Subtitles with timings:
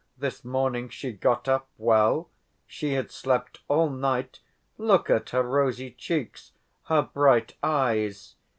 [0.17, 2.27] This morning she got up well;
[2.65, 4.39] she had slept all night.
[4.79, 6.53] Look at her rosy cheeks,
[6.85, 8.33] her bright eyes!